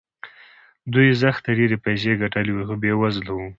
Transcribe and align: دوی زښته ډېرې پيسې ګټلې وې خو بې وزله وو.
دوی 0.93 1.09
زښته 1.21 1.49
ډېرې 1.59 1.77
پيسې 1.85 2.11
ګټلې 2.21 2.51
وې 2.53 2.63
خو 2.67 2.75
بې 2.81 2.91
وزله 3.01 3.31
وو. 3.35 3.47